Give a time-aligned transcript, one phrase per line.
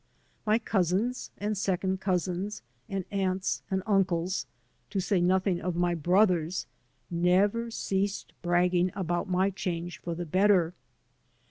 [0.47, 4.47] My cousins and second cousins and aunts and uncles,
[4.89, 6.65] to say nothing of my brothers,
[7.11, 10.73] never ceased bragging about my change for the better.